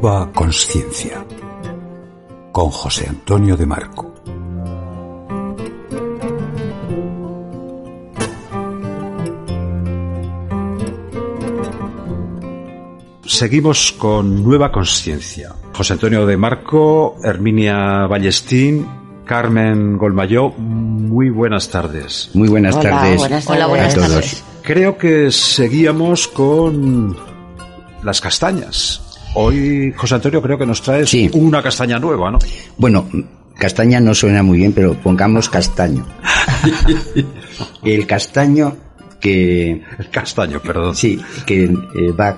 [0.00, 1.26] Nueva Conciencia
[2.52, 4.14] con José Antonio de Marco.
[13.24, 15.56] Seguimos con Nueva Conciencia.
[15.74, 18.86] José Antonio de Marco, Herminia Ballestín,
[19.24, 22.30] Carmen Golmayó, muy buenas tardes.
[22.34, 23.64] Muy buenas Hola, tardes buenas a tardes.
[23.64, 23.68] todos.
[23.68, 24.44] Buenas tardes.
[24.62, 27.16] Creo que seguíamos con
[28.04, 29.07] las castañas.
[29.40, 31.30] Hoy, José Antonio, creo que nos traes Sí.
[31.34, 32.38] una castaña nueva, ¿no?
[32.76, 33.08] Bueno,
[33.56, 36.04] castaña no suena muy bien, pero pongamos castaño.
[37.84, 38.76] El castaño
[39.20, 40.94] que El castaño, perdón.
[40.94, 42.36] sí, que eh, va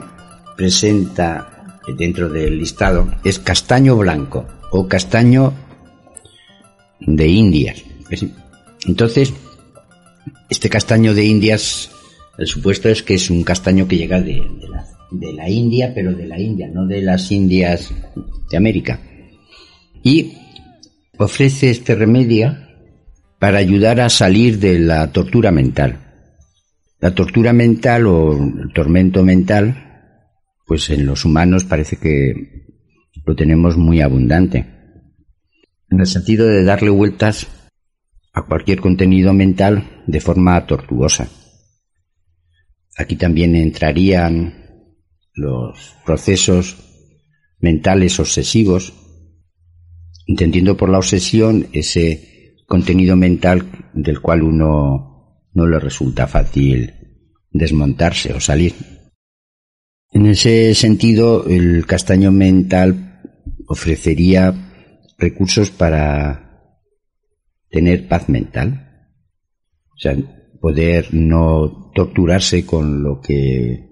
[0.57, 5.53] presenta dentro del listado es castaño blanco o castaño
[7.01, 7.83] de Indias.
[8.11, 8.27] Es-
[8.87, 9.33] Entonces,
[10.49, 11.91] este castaño de Indias,
[12.39, 15.93] el supuesto es que es un castaño que llega de, de la, de la India,
[15.95, 17.93] pero de la India, no de las Indias
[18.51, 19.01] de América.
[20.03, 20.33] Y
[21.19, 22.57] ofrece este remedio
[23.39, 25.99] para ayudar a salir de la tortura mental.
[27.01, 30.13] La tortura mental o el tormento mental,
[30.67, 32.67] pues en los humanos parece que
[33.25, 34.67] lo tenemos muy abundante.
[35.91, 37.47] En el sentido de darle vueltas
[38.33, 41.29] a cualquier contenido mental de forma tortuosa.
[42.97, 44.61] Aquí también entrarían
[45.41, 46.77] los procesos
[47.59, 48.93] mentales obsesivos,
[50.27, 56.95] entendiendo por la obsesión ese contenido mental del cual uno no le resulta fácil
[57.51, 58.75] desmontarse o salir.
[60.13, 63.21] En ese sentido, el castaño mental
[63.67, 64.55] ofrecería
[65.19, 66.77] recursos para
[67.71, 69.15] tener paz mental.
[69.95, 70.17] O sea,
[70.61, 73.90] poder no torturarse con lo que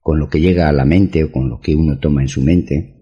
[0.00, 2.42] con lo que llega a la mente o con lo que uno toma en su
[2.42, 2.96] mente.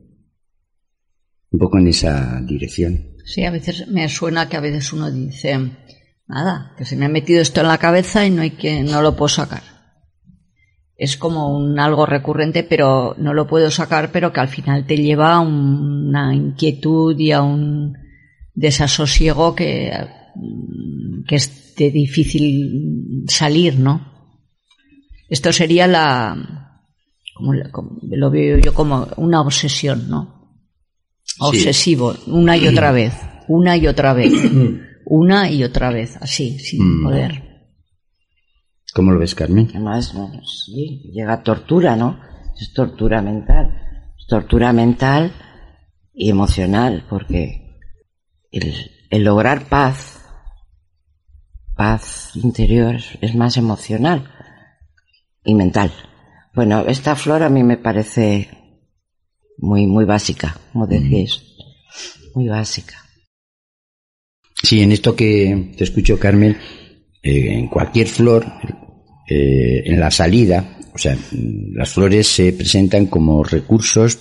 [1.51, 3.17] Un poco en esa dirección.
[3.25, 5.59] Sí, a veces me suena que a veces uno dice,
[6.27, 9.03] nada, que se me ha metido esto en la cabeza y no hay que, no
[9.03, 9.63] lo puedo sacar.
[10.97, 14.97] Es como un algo recurrente, pero no lo puedo sacar, pero que al final te
[14.97, 17.97] lleva a una inquietud y a un
[18.55, 19.93] desasosiego que,
[21.27, 24.35] que es de difícil salir, ¿no?
[25.29, 26.58] Esto sería la,
[27.71, 30.37] como, lo veo yo como una obsesión, ¿no?
[31.41, 33.15] Obsesivo, una y otra vez,
[33.49, 34.33] una y otra vez,
[35.07, 37.05] una y otra vez, así, sin Mm.
[37.05, 37.43] poder.
[38.95, 39.69] ¿Cómo lo ves, Carmen?
[39.71, 42.19] Además, no, sí, llega tortura, ¿no?
[42.61, 43.73] Es tortura mental.
[44.19, 45.33] Es tortura mental
[46.13, 47.79] y emocional, porque
[48.51, 48.75] el,
[49.11, 50.25] el lograr paz,
[51.77, 54.29] paz interior, es más emocional
[55.45, 55.93] y mental.
[56.59, 58.49] Bueno, esta flor a mí me parece
[59.59, 61.41] muy, muy básica, como decís.
[62.35, 62.97] Muy básica.
[64.61, 66.57] Sí, en esto que te escucho, Carmen,
[67.23, 68.45] eh, en cualquier flor,
[69.29, 74.19] eh, en la salida, o sea, mm, las flores se presentan como recursos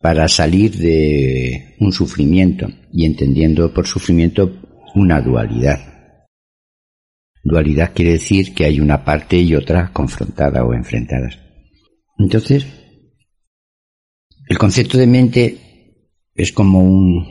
[0.00, 4.60] para salir de un sufrimiento y entendiendo por sufrimiento
[4.94, 5.91] una dualidad.
[7.44, 11.38] Dualidad quiere decir que hay una parte y otra confrontada o enfrentadas.
[12.18, 12.66] Entonces,
[14.48, 15.58] el concepto de mente
[16.34, 17.26] es como un,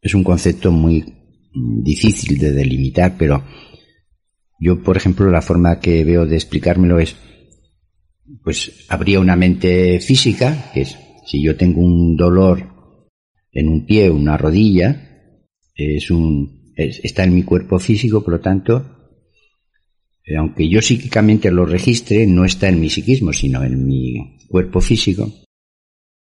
[0.00, 1.04] es un concepto muy
[1.82, 3.44] difícil de delimitar, pero
[4.60, 7.16] yo, por ejemplo, la forma que veo de explicármelo es,
[8.44, 12.68] pues habría una mente física, que es, si yo tengo un dolor
[13.50, 15.08] en un pie una rodilla,
[15.74, 19.01] es un, es- está en mi cuerpo físico, por lo tanto,
[20.36, 25.32] aunque yo psíquicamente lo registre, no está en mi psiquismo, sino en mi cuerpo físico.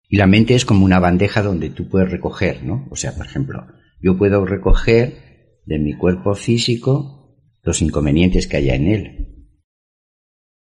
[0.08, 2.88] Y la mente es como una bandeja donde tú puedes recoger, ¿no?
[2.92, 3.66] O sea, por ejemplo,
[4.02, 9.50] yo puedo recoger de mi cuerpo físico los inconvenientes que haya en él.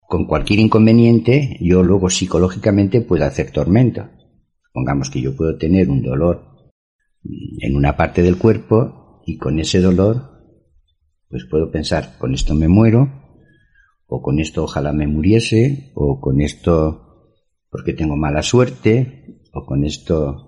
[0.02, 4.10] Con cualquier inconveniente, yo luego psicológicamente puedo hacer tormento.
[4.74, 6.72] Pongamos que yo puedo tener un dolor
[7.60, 10.32] en una parte del cuerpo y con ese dolor,
[11.30, 13.19] pues puedo pensar, con esto me muero,
[14.10, 17.06] o con esto ojalá me muriese, o con esto
[17.70, 20.46] porque tengo mala suerte, o con esto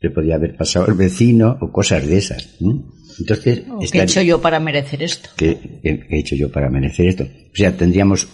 [0.00, 2.56] le podía haber pasado al vecino, o cosas de esas.
[2.60, 2.92] ¿no?
[3.20, 5.30] Entonces, ¿Qué he hecho yo para merecer esto?
[5.36, 7.24] ¿qué, qué- qué he hecho yo para merecer esto?
[7.24, 8.28] O sea, tendríamos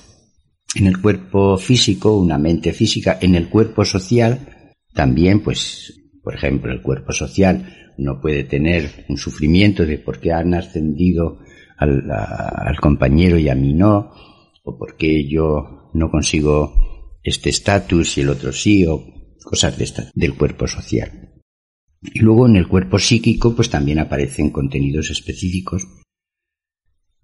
[0.74, 5.92] en el cuerpo físico una mente física, en el cuerpo social también, pues,
[6.22, 11.38] por ejemplo, el cuerpo social no puede tener un sufrimiento de por qué han ascendido
[11.82, 14.12] al, compañero y a mí no,
[14.64, 19.04] o por qué yo no consigo este estatus y el otro sí, o
[19.44, 21.32] cosas de esta, del cuerpo social.
[22.00, 25.86] Y luego en el cuerpo psíquico pues también aparecen contenidos específicos.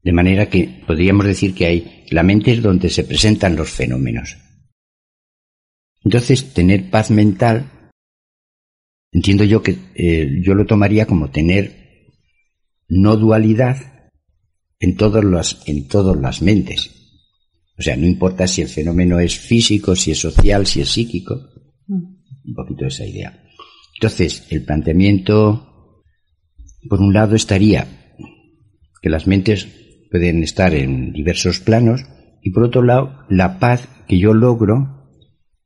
[0.03, 4.37] De manera que podríamos decir que hay, la mente es donde se presentan los fenómenos.
[6.05, 7.91] Entonces, tener paz mental,
[9.13, 12.07] entiendo yo que eh, yo lo tomaría como tener
[12.89, 13.98] no dualidad
[14.81, 16.91] en todas las, en todas las mentes.
[17.79, 21.41] O sea, no importa si el fenómeno es físico, si es social, si es psíquico.
[21.87, 23.45] Un poquito esa idea.
[23.95, 26.03] Entonces, el planteamiento,
[26.89, 27.87] por un lado, estaría
[29.01, 29.69] que las mentes
[30.11, 32.05] pueden estar en diversos planos
[32.43, 35.09] y por otro lado, la paz que yo logro,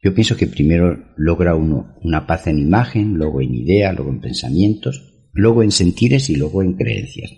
[0.03, 4.21] yo pienso que primero logra uno una paz en imagen, luego en idea, luego en
[4.21, 7.33] pensamientos, luego en sentires y luego en creencias.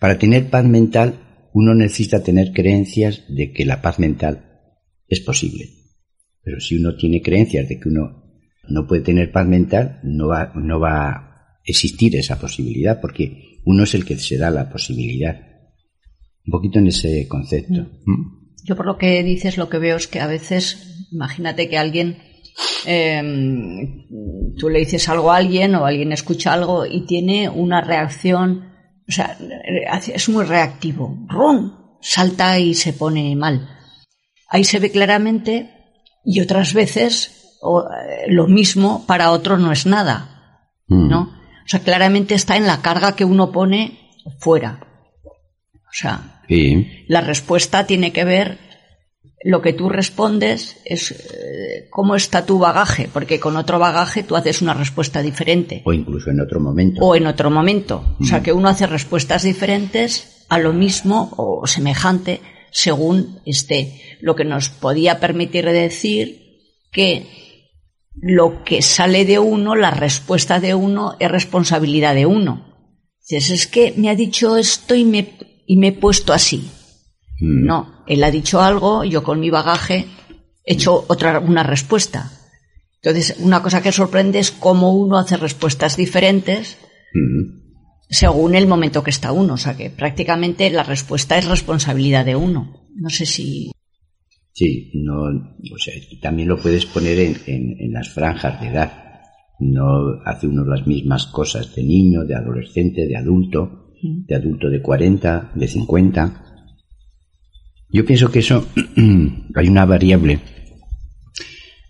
[0.00, 4.72] Para tener paz mental, uno necesita tener creencias de que la paz mental
[5.06, 5.68] es posible.
[6.42, 8.24] Pero si uno tiene creencias de que uno
[8.68, 13.84] no puede tener paz mental, no va, no va a existir esa posibilidad, porque uno
[13.84, 15.38] es el que se da la posibilidad.
[16.46, 17.82] Un poquito en ese concepto.
[18.06, 18.10] Mm.
[18.10, 18.40] ¿Mm?
[18.64, 22.18] Yo por lo que dices, lo que veo es que a veces, imagínate que alguien,
[22.86, 24.06] em,
[24.56, 28.69] tú le dices algo a alguien o alguien escucha algo y tiene una reacción,
[29.10, 29.36] o sea,
[30.14, 31.72] es muy reactivo, ¡rum!
[32.00, 33.68] salta y se pone mal.
[34.48, 35.68] Ahí se ve claramente
[36.24, 41.08] y otras veces o, eh, lo mismo para otro no es nada, mm.
[41.08, 41.22] ¿no?
[41.22, 44.78] O sea, claramente está en la carga que uno pone fuera.
[45.24, 46.42] O sea,
[47.08, 48.58] la respuesta tiene que ver,
[49.42, 54.36] lo que tú respondes es eh, cómo está tu bagaje, porque con otro bagaje tú
[54.36, 55.82] haces una respuesta diferente.
[55.84, 57.00] O incluso en otro momento.
[57.02, 58.16] O en otro momento.
[58.20, 62.40] O sea, que uno hace respuestas diferentes a lo mismo o semejante
[62.70, 64.00] según esté.
[64.20, 66.40] Lo que nos podía permitir decir
[66.92, 67.26] que
[68.14, 72.66] lo que sale de uno, la respuesta de uno, es responsabilidad de uno.
[73.26, 75.32] Dices, es que me ha dicho esto y me,
[75.66, 76.68] y me he puesto así.
[77.40, 77.64] Mm.
[77.64, 80.06] No, él ha dicho algo, yo con mi bagaje
[80.64, 82.30] he hecho otra, una respuesta.
[83.02, 86.76] Entonces, una cosa que sorprende es cómo uno hace respuestas diferentes
[87.14, 87.60] mm.
[88.10, 89.54] según el momento que está uno.
[89.54, 92.88] O sea que prácticamente la respuesta es responsabilidad de uno.
[92.94, 93.70] No sé si.
[94.52, 98.92] Sí, no, o sea, también lo puedes poner en, en, las franjas de edad.
[99.60, 104.26] No hace uno las mismas cosas de niño, de adolescente, de adulto, mm.
[104.26, 106.49] de adulto de 40, de 50.
[107.92, 108.66] Yo pienso que eso
[109.54, 110.40] hay una variable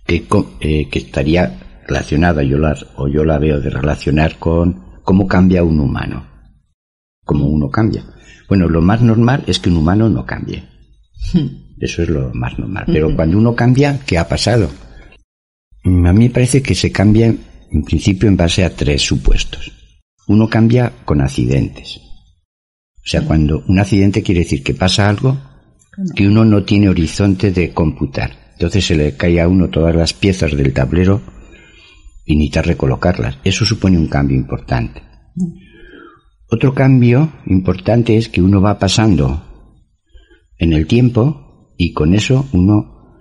[0.07, 0.25] que,
[0.61, 5.63] eh, que estaría relacionada, yo la, o yo la veo de relacionar con cómo cambia
[5.63, 6.27] un humano.
[7.25, 8.05] Cómo uno cambia.
[8.49, 10.65] Bueno, lo más normal es que un humano no cambie.
[11.81, 12.85] Eso es lo más normal.
[12.87, 14.71] Pero cuando uno cambia, ¿qué ha pasado?
[15.85, 19.73] Mm, a mí me parece que se cambia en principio en base a tres supuestos.
[20.27, 21.99] Uno cambia con accidentes.
[22.97, 25.50] O sea, cuando un accidente quiere decir que pasa algo
[26.15, 28.31] que uno no tiene horizonte de computar.
[28.53, 31.21] Entonces se le cae a uno todas las piezas del tablero
[32.25, 33.39] y necesita recolocarlas.
[33.45, 35.03] Eso supone un cambio importante.
[36.49, 39.45] Otro cambio importante es que uno va pasando
[40.59, 43.17] en el tiempo y con eso uno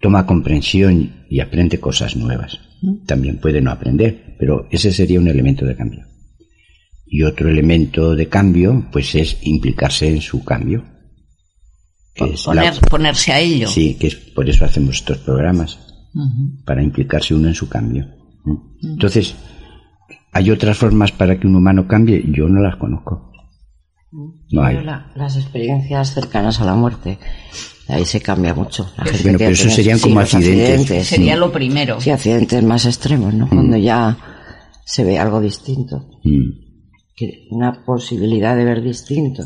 [0.00, 2.60] toma comprensión y aprende cosas nuevas.
[3.06, 6.06] También puede no aprender, pero ese sería un elemento de cambio.
[7.04, 10.84] Y otro elemento de cambio, pues es implicarse en su cambio.
[12.90, 13.68] Ponerse a ello.
[13.68, 15.78] Sí, que es por eso hacemos estos programas,
[16.64, 18.06] para implicarse uno en su cambio.
[18.82, 19.34] Entonces,
[20.32, 22.24] ¿hay otras formas para que un humano cambie?
[22.28, 23.32] Yo no las conozco.
[24.50, 24.82] No hay.
[24.82, 27.18] las experiencias cercanas a la muerte,
[27.88, 28.88] ahí se cambia mucho.
[29.22, 31.06] bueno, pero eso serían como accidentes.
[31.06, 32.00] Sería lo primero.
[32.00, 33.48] Sí, accidentes más extremos, ¿no?
[33.48, 33.80] Cuando mm.
[33.80, 34.16] ya
[34.84, 36.08] se ve algo distinto.
[36.24, 37.54] Mm.
[37.54, 39.42] una posibilidad de ver distinto.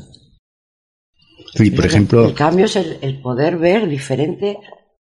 [1.55, 2.29] Sí, por ejemplo.
[2.29, 4.59] El, cambio es el, poder ver diferente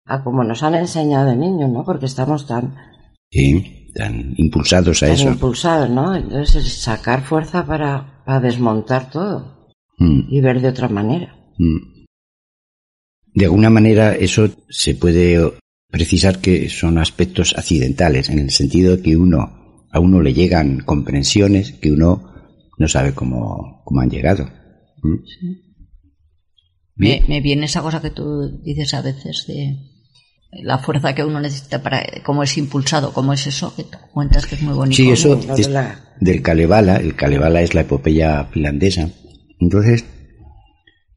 [0.05, 1.85] a como nos han enseñado de niños, ¿no?
[1.85, 2.75] Porque estamos tan.
[3.31, 5.29] Sí, tan impulsados a tan eso.
[5.29, 6.15] impulsados, ¿no?
[6.15, 10.21] Entonces, sacar fuerza para para desmontar todo mm.
[10.29, 11.35] y ver de otra manera.
[11.59, 12.05] Mm.
[13.35, 15.41] De alguna manera eso se puede
[15.91, 20.81] precisar que son aspectos accidentales, en el sentido de que uno, a uno le llegan
[20.81, 22.31] comprensiones que uno
[22.79, 24.49] no sabe cómo, cómo han llegado.
[25.03, 25.17] ¿Mm?
[27.03, 29.77] Me, me, viene esa cosa que tú dices a veces de
[30.53, 34.57] la fuerza que uno necesita para cómo es impulsado, cómo es eso que cuentas que
[34.57, 34.97] es muy bonito.
[34.97, 35.41] Sí, eso
[36.21, 39.09] del Kalevala, el Kalevala es la epopeya finlandesa.
[39.59, 40.05] Entonces,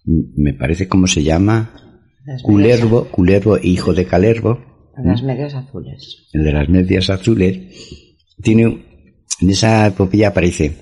[0.05, 1.71] me parece cómo se llama
[2.43, 4.59] Culervo, Culervo hijo de Calervo,
[5.03, 6.29] Las medias azules.
[6.31, 7.59] el de las medias azules,
[8.41, 8.63] tiene,
[9.41, 10.77] en esa epopeya aparece,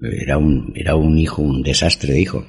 [0.00, 2.44] era un, era un hijo, un desastre de hijo.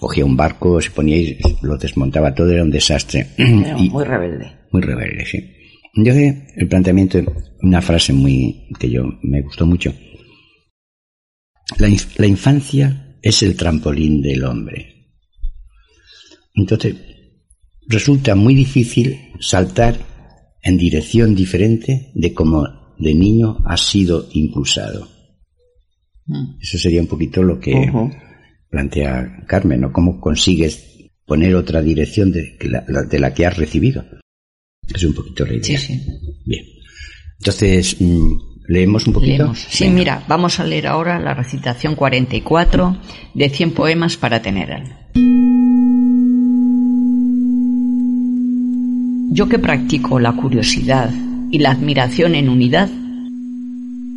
[0.00, 3.26] Cogía un barco, se ponía y lo desmontaba todo, era un desastre.
[3.36, 4.52] Era Y- muy rebelde.
[4.72, 5.38] muy rebelde, sí.
[5.96, 7.20] Yo sé el planteamiento,
[7.62, 9.94] una frase muy que yo me gustó mucho.
[11.78, 15.12] La, inf- la infancia es el trampolín del hombre.
[16.54, 16.96] Entonces,
[17.88, 19.96] resulta muy difícil saltar
[20.62, 22.64] en dirección diferente de como
[22.98, 25.08] de niño has sido impulsado.
[26.60, 27.72] Eso sería un poquito lo que.
[28.74, 29.92] Plantea Carmen, ¿no?
[29.92, 30.82] ¿Cómo consigues
[31.26, 34.04] poner otra dirección de, la- de la que has recibido?
[34.92, 35.64] Es un poquito la idea.
[35.64, 36.02] Sí, sí.
[36.44, 36.64] Bien.
[37.38, 38.32] Entonces, mm,
[38.66, 39.36] leemos un poquito.
[39.44, 39.58] Leemos.
[39.70, 39.96] Sí, Venga.
[39.98, 42.96] mira, vamos a leer ahora la recitación 44
[43.34, 44.98] de 100 poemas para tener alma.
[49.30, 51.10] Yo que practico la curiosidad
[51.52, 52.88] y la admiración en unidad,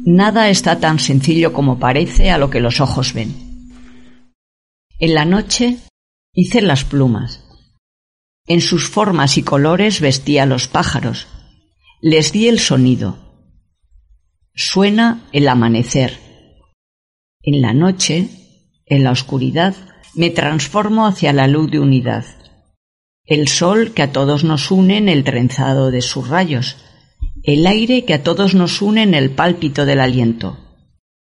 [0.06, 3.34] nada está tan sencillo como parece a lo que los ojos ven.
[5.00, 5.78] En la noche
[6.34, 7.44] hice las plumas.
[8.48, 11.28] En sus formas y colores vestí a los pájaros.
[12.02, 13.20] Les di el sonido.
[14.56, 16.18] Suena el amanecer.
[17.44, 18.30] En la noche,
[18.88, 19.76] en la oscuridad,
[20.16, 22.26] me transformo hacia la luz de unidad.
[23.24, 26.76] El sol que a todos nos une en el trenzado de sus rayos.
[27.44, 30.58] El aire que a todos nos une en el pálpito del aliento.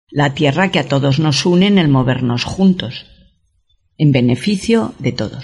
[0.09, 3.16] La tierra que a todos nos une en el movernos juntos.
[3.99, 5.43] En beneficio de todos.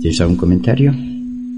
[0.00, 0.94] ¿Tienes algún comentario?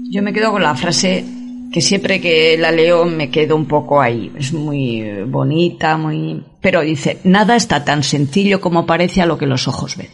[0.09, 1.23] Yo me quedo con la frase
[1.71, 4.31] que siempre que la leo me quedo un poco ahí.
[4.35, 6.43] Es muy bonita, muy...
[6.59, 10.09] Pero dice, nada está tan sencillo como parece a lo que los ojos ven.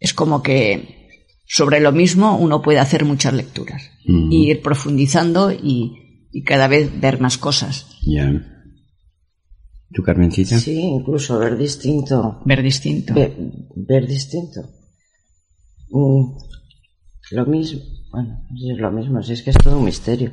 [0.00, 1.10] Es como que
[1.46, 3.90] sobre lo mismo uno puede hacer muchas lecturas.
[4.06, 7.98] Y ir profundizando y, y cada vez ver más cosas.
[8.06, 8.32] Ya.
[9.94, 10.58] ¿Tú, Carmencita?
[10.58, 12.40] Sí, incluso ver distinto.
[12.44, 13.14] Ver distinto.
[13.14, 13.32] Ver,
[13.76, 14.60] ver distinto.
[15.90, 16.36] Mm,
[17.32, 17.80] lo mismo.
[18.10, 20.32] Bueno, es lo mismo, si es que es todo un misterio.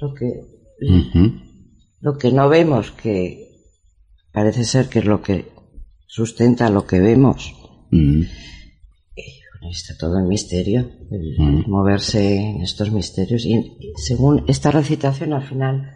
[0.00, 0.40] Lo que,
[2.00, 3.50] lo que no vemos, que
[4.32, 5.46] parece ser que es lo que
[6.06, 7.54] sustenta lo que vemos.
[7.90, 8.22] Mm.
[8.22, 11.70] Bueno, Está todo en misterio, el Mm.
[11.70, 13.44] moverse en estos misterios.
[13.46, 15.90] Y según esta recitación al final,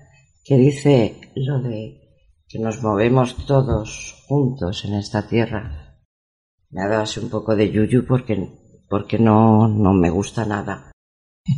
[0.44, 2.07] que dice lo de
[2.48, 5.98] que nos movemos todos juntos en esta tierra,
[6.70, 8.48] me ha dado así un poco de yuyu porque,
[8.88, 10.90] porque no, no me gusta nada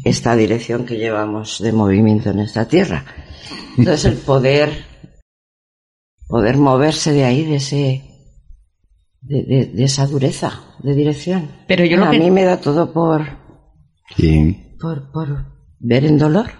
[0.04, 3.04] esta dirección que llevamos de movimiento en esta tierra.
[3.76, 4.85] Entonces el poder,
[6.28, 8.04] poder moverse de ahí, de ese,
[9.20, 11.50] de, de- de esa dureza de dirección.
[11.66, 13.23] Pero yo lo a mí me da todo por,
[14.16, 14.76] Sí.
[14.80, 15.44] por, por
[15.80, 16.50] ver en dolor,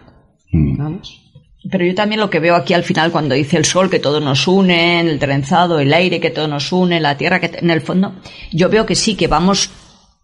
[0.53, 0.77] Mm.
[0.79, 1.30] vamos.
[1.69, 4.21] Pero yo también lo que veo aquí al final cuando dice el sol que todo
[4.21, 7.83] nos une, el trenzado, el aire que todo nos une, la tierra que en el
[7.83, 8.15] fondo,
[8.51, 9.71] yo veo que sí, que vamos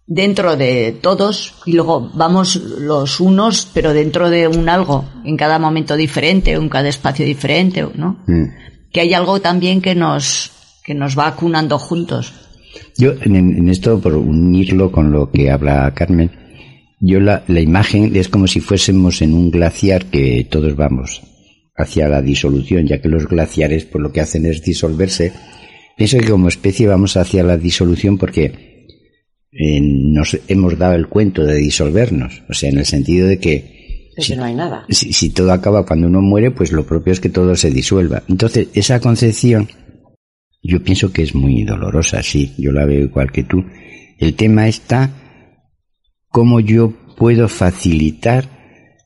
[0.07, 5.59] dentro de todos y luego vamos los unos, pero dentro de un algo, en cada
[5.59, 8.19] momento diferente, en cada espacio diferente, ¿no?
[8.27, 8.45] Mm.
[8.91, 10.53] Que hay algo también que nos,
[10.85, 12.33] que nos va acunando juntos.
[12.97, 16.31] Yo, en, en esto, por unirlo con lo que habla Carmen,
[17.01, 21.23] yo la, la imagen es como si fuésemos en un glaciar que todos vamos
[21.77, 25.33] hacia la disolución, ya que los glaciares pues lo que hacen es disolverse.
[25.97, 28.87] Pienso que como especie vamos hacia la disolución porque
[29.53, 34.13] eh, nos hemos dado el cuento de disolvernos, o sea, en el sentido de que
[34.17, 34.85] Es que no hay nada.
[34.89, 38.23] si, si todo acaba cuando uno muere, pues lo propio es que todo se disuelva.
[38.29, 39.69] Entonces, esa concepción,
[40.63, 43.65] yo pienso que es muy dolorosa, sí, yo la veo igual que tú.
[44.19, 45.11] El tema está
[46.37, 48.45] cómo yo puedo facilitar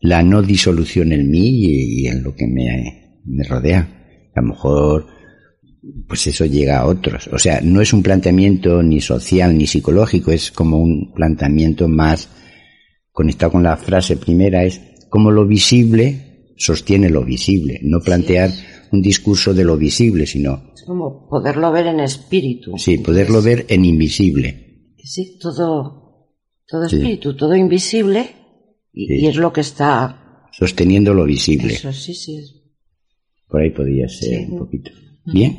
[0.01, 3.89] la no disolución en mí y, en lo que me, me rodea.
[4.35, 5.07] A lo mejor,
[6.09, 7.29] pues eso llega a otros.
[7.33, 12.29] O sea, no es un planteamiento ni social ni psicológico, es como un planteamiento más
[13.13, 18.51] conectado con la frase primera, es como lo visible sostiene lo visible, no plantear
[18.91, 22.77] un discurso de lo visible, sino, Es como poderlo ver en espíritu.
[22.77, 24.95] sí, poderlo ver en invisible.
[24.99, 26.10] Sí, todo,
[26.71, 26.97] todo Sí.
[26.97, 28.31] espíritu, todo invisible,
[28.93, 29.15] y, Sí.
[29.23, 30.47] y es lo que está.
[30.53, 31.75] Sosteniendo lo visible.
[31.75, 32.41] Eso sí, sí.
[33.49, 34.47] Por ahí podría ser Sí.
[34.51, 34.91] un poquito.
[35.25, 35.59] Bien.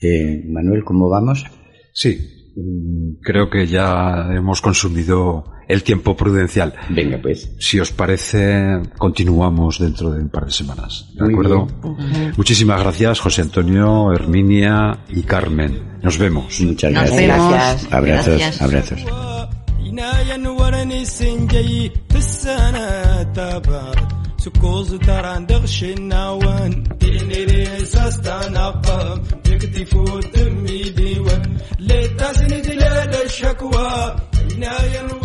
[0.00, 1.44] Eh, Manuel, ¿cómo vamos?
[1.92, 2.18] Sí,
[3.22, 6.74] creo que ya hemos consumido el tiempo prudencial.
[6.90, 7.54] Venga, pues.
[7.58, 11.10] Si os parece, continuamos dentro de un par de semanas.
[11.14, 11.66] ¿De Muy acuerdo?
[12.36, 15.98] Muchísimas gracias, José Antonio, Herminia y Carmen.
[16.02, 16.60] Nos vemos.
[16.60, 17.20] Muchas Nos gracias.
[17.20, 17.50] vemos.
[17.50, 17.92] Gracias.
[17.92, 18.62] Abrazos, Gracias.
[18.62, 19.33] abrazos.
[21.04, 24.08] سنجي في السنة تبر
[24.38, 31.20] سكوز ترى دغش النوان ديني ريسا استنقم تكتي فوت ميدي
[31.78, 34.16] ليتاسني دلال الشكوى
[34.94, 35.23] ينوى